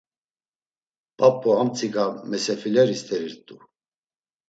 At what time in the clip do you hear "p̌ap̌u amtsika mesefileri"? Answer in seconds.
1.17-2.97